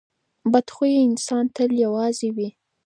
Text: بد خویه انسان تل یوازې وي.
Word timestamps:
بد 0.51 0.67
خویه 0.75 0.99
انسان 1.09 1.45
تل 1.55 1.71
یوازې 1.83 2.29
وي. 2.35 2.49